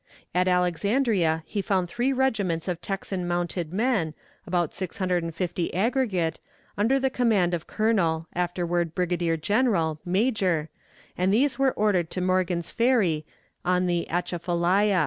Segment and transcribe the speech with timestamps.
[0.33, 4.15] At Alexandria he found three regiments of Texan mounted men,
[4.47, 6.39] about six hundred and fifty aggregate,
[6.75, 10.69] under the command of Colonel (afterward Brigadier General) Major,
[11.15, 13.27] and these were ordered to Morgan's Ferry
[13.63, 14.99] on the Atchafalaya.